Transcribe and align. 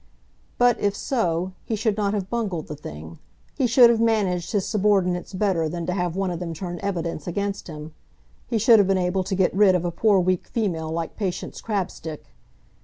But, 0.57 0.79
if 0.79 0.95
so, 0.95 1.51
he 1.63 1.75
should 1.75 1.95
not 1.95 2.15
have 2.15 2.27
bungled 2.27 2.65
the 2.65 2.75
thing. 2.75 3.19
He 3.55 3.67
should 3.67 3.91
have 3.91 4.01
managed 4.01 4.51
his 4.51 4.65
subordinates 4.65 5.31
better 5.31 5.69
than 5.69 5.85
to 5.85 5.93
have 5.93 6.15
one 6.15 6.31
of 6.31 6.39
them 6.39 6.55
turn 6.55 6.79
evidence 6.81 7.27
against 7.27 7.67
him. 7.67 7.93
He 8.47 8.57
should 8.57 8.79
have 8.79 8.87
been 8.87 8.97
able 8.97 9.23
to 9.23 9.35
get 9.35 9.53
rid 9.53 9.75
of 9.75 9.85
a 9.85 9.91
poor 9.91 10.19
weak 10.19 10.47
female 10.47 10.89
like 10.91 11.17
Patience 11.17 11.61
Crabstick. 11.61 12.33